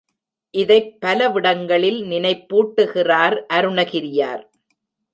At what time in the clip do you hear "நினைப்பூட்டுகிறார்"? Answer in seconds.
2.03-3.41